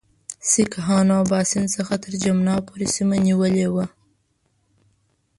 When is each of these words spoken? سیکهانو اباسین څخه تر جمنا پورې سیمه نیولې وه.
سیکهانو 0.51 1.13
اباسین 1.23 1.65
څخه 1.75 1.93
تر 2.03 2.11
جمنا 2.23 2.55
پورې 2.67 2.85
سیمه 2.95 3.17
نیولې 3.27 3.67
وه. 3.73 3.85